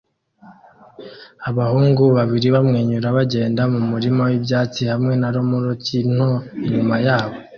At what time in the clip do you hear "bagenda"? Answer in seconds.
3.17-3.61